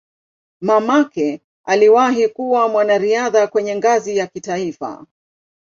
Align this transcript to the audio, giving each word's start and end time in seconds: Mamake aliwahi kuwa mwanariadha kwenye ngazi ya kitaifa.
Mamake 0.61 1.41
aliwahi 1.65 2.27
kuwa 2.27 2.69
mwanariadha 2.69 3.47
kwenye 3.47 3.75
ngazi 3.75 4.17
ya 4.17 4.27
kitaifa. 4.27 5.05